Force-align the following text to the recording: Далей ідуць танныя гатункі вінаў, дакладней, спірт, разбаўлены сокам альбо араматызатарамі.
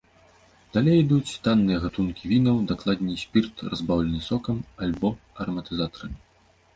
Далей 0.75 0.95
ідуць 1.01 1.35
танныя 1.47 1.81
гатункі 1.83 2.31
вінаў, 2.31 2.57
дакладней, 2.71 3.17
спірт, 3.23 3.55
разбаўлены 3.73 4.21
сокам 4.29 4.57
альбо 4.87 5.13
араматызатарамі. 5.45 6.17